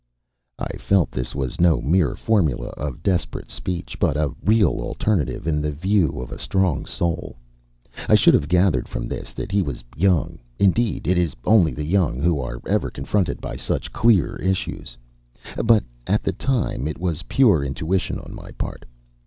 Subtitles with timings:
[0.57, 5.61] I felt this was no mere formula of desperate speech, but a real alternative in
[5.61, 7.37] the view of a strong soul.
[8.09, 11.85] I should have gathered from this that he was young; indeed, it is only the
[11.85, 14.97] young who are ever confronted by such clear issues.
[15.63, 18.85] But at the time it was pure intuition on my part.